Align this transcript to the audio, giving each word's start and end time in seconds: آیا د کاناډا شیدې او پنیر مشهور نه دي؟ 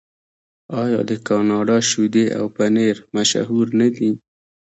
آیا 0.81 0.99
د 1.09 1.11
کاناډا 1.27 1.77
شیدې 1.89 2.25
او 2.37 2.45
پنیر 2.55 2.95
مشهور 3.15 3.65
نه 3.79 3.87
دي؟ 3.95 4.09